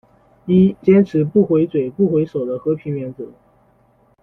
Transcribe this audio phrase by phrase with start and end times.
[0.47, 3.31] 一、坚持不回嘴、不回手的和平原则。